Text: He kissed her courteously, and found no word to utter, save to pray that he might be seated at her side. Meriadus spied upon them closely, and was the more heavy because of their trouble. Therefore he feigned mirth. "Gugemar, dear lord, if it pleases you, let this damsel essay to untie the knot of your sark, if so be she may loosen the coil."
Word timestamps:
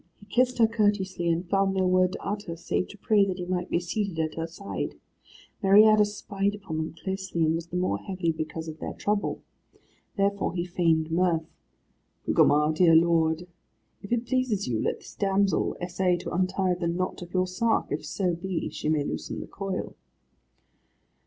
He 0.17 0.25
kissed 0.25 0.57
her 0.57 0.65
courteously, 0.65 1.29
and 1.29 1.47
found 1.47 1.75
no 1.75 1.85
word 1.85 2.13
to 2.13 2.25
utter, 2.27 2.55
save 2.55 2.87
to 2.87 2.97
pray 2.97 3.23
that 3.23 3.37
he 3.37 3.45
might 3.45 3.69
be 3.69 3.79
seated 3.79 4.17
at 4.17 4.33
her 4.33 4.47
side. 4.47 4.95
Meriadus 5.61 6.15
spied 6.17 6.55
upon 6.55 6.77
them 6.77 6.95
closely, 7.03 7.45
and 7.45 7.53
was 7.53 7.67
the 7.67 7.77
more 7.77 7.99
heavy 7.99 8.31
because 8.31 8.67
of 8.67 8.79
their 8.79 8.95
trouble. 8.95 9.43
Therefore 10.17 10.55
he 10.55 10.65
feigned 10.65 11.11
mirth. 11.11 11.45
"Gugemar, 12.25 12.73
dear 12.73 12.95
lord, 12.95 13.45
if 14.01 14.11
it 14.11 14.25
pleases 14.25 14.67
you, 14.67 14.81
let 14.81 14.97
this 15.01 15.13
damsel 15.13 15.77
essay 15.79 16.17
to 16.17 16.33
untie 16.33 16.73
the 16.73 16.87
knot 16.87 17.21
of 17.21 17.31
your 17.35 17.45
sark, 17.45 17.91
if 17.91 18.03
so 18.03 18.33
be 18.33 18.69
she 18.69 18.89
may 18.89 19.03
loosen 19.03 19.39
the 19.39 19.45
coil." 19.45 19.95